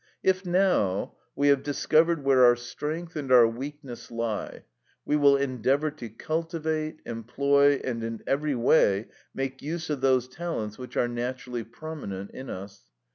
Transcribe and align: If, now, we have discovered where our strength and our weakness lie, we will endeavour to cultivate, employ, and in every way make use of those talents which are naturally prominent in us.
If, 0.23 0.47
now, 0.47 1.13
we 1.35 1.49
have 1.49 1.61
discovered 1.61 2.23
where 2.23 2.43
our 2.43 2.55
strength 2.55 3.15
and 3.15 3.31
our 3.31 3.47
weakness 3.47 4.09
lie, 4.09 4.63
we 5.05 5.15
will 5.15 5.37
endeavour 5.37 5.91
to 5.91 6.09
cultivate, 6.09 7.03
employ, 7.05 7.79
and 7.83 8.03
in 8.03 8.23
every 8.25 8.55
way 8.55 9.09
make 9.35 9.61
use 9.61 9.91
of 9.91 10.01
those 10.01 10.27
talents 10.27 10.79
which 10.79 10.97
are 10.97 11.07
naturally 11.07 11.63
prominent 11.63 12.31
in 12.31 12.49
us. 12.49 12.81